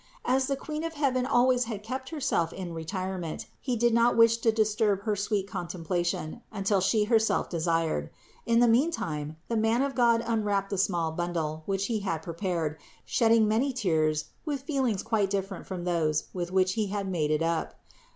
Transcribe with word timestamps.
As 0.25 0.47
the 0.47 0.55
Queen 0.55 0.83
of 0.83 0.93
heaven 0.95 1.27
always 1.27 1.65
had 1.65 1.83
kept 1.83 2.09
Herself 2.09 2.51
in 2.51 2.73
retirement, 2.73 3.45
he 3.59 3.75
did 3.75 3.93
not 3.93 4.17
wish 4.17 4.37
to 4.37 4.51
disturb 4.51 5.03
her 5.03 5.15
sweet 5.15 5.45
contemplation, 5.47 6.41
until 6.51 6.81
She 6.81 7.03
her 7.03 7.19
self 7.19 7.51
desired. 7.51 8.09
In 8.47 8.61
the 8.61 8.67
meantime 8.67 9.37
the 9.47 9.55
man 9.55 9.83
of 9.83 9.93
God 9.93 10.23
un 10.23 10.43
wrapped 10.43 10.71
the 10.71 10.77
small 10.79 11.11
bundle, 11.11 11.61
which 11.67 11.85
he 11.85 11.99
had 11.99 12.23
prepared, 12.23 12.79
shed 13.05 13.29
ding 13.29 13.47
many 13.47 13.71
tears 13.73 14.25
with 14.43 14.63
feelings 14.63 15.03
quite 15.03 15.29
different 15.29 15.67
from 15.67 15.83
those 15.83 16.29
with 16.33 16.49
which 16.51 16.73
he 16.73 16.87
had 16.87 17.07
made 17.07 17.29
it 17.29 17.43
up. 17.43 17.75